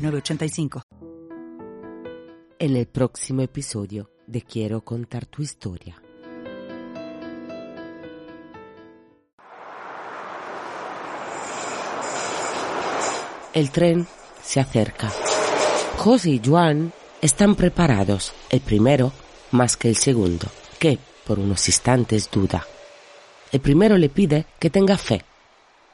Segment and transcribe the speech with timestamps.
[0.00, 0.82] 906985.
[2.58, 6.00] En el próximo episodio de Quiero contar tu historia.
[13.52, 14.06] El tren
[14.42, 15.10] se acerca.
[15.98, 19.12] José y Juan están preparados, el primero
[19.50, 20.46] más que el segundo,
[20.78, 22.64] que por unos instantes duda.
[23.52, 25.24] El primero le pide que tenga fe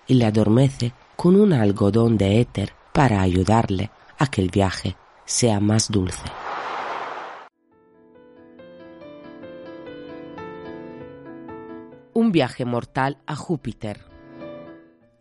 [0.06, 5.60] y le adormece con un algodón de éter para ayudarle a que el viaje sea
[5.60, 6.24] más dulce.
[12.14, 14.00] Un viaje mortal a Júpiter.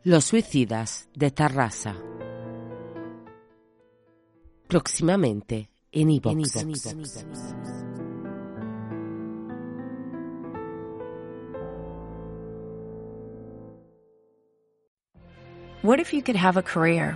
[0.04, 1.96] Los suicidas de Tarrasa.
[4.68, 6.66] Próximamente en iVoox.
[15.84, 17.16] What if you could have a career